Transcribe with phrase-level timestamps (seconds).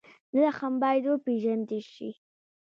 [0.37, 2.09] زخم باید وپېژندل شي.